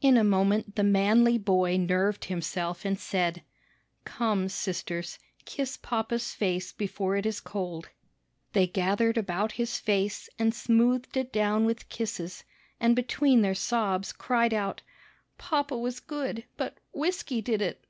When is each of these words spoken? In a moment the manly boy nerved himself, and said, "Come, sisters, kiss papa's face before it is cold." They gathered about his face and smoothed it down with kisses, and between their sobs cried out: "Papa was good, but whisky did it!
In 0.00 0.16
a 0.16 0.24
moment 0.24 0.76
the 0.76 0.82
manly 0.82 1.36
boy 1.36 1.76
nerved 1.76 2.24
himself, 2.24 2.86
and 2.86 2.98
said, 2.98 3.42
"Come, 4.06 4.48
sisters, 4.48 5.18
kiss 5.44 5.76
papa's 5.76 6.32
face 6.32 6.72
before 6.72 7.16
it 7.16 7.26
is 7.26 7.38
cold." 7.38 7.90
They 8.54 8.66
gathered 8.66 9.18
about 9.18 9.52
his 9.60 9.78
face 9.78 10.30
and 10.38 10.54
smoothed 10.54 11.18
it 11.18 11.34
down 11.34 11.66
with 11.66 11.90
kisses, 11.90 12.44
and 12.80 12.96
between 12.96 13.42
their 13.42 13.54
sobs 13.54 14.10
cried 14.10 14.54
out: 14.54 14.80
"Papa 15.36 15.76
was 15.76 16.00
good, 16.00 16.44
but 16.56 16.78
whisky 16.94 17.42
did 17.42 17.60
it! 17.60 17.84